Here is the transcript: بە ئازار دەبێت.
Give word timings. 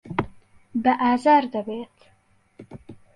بە 0.83 0.93
ئازار 1.01 1.43
دەبێت. 1.53 1.97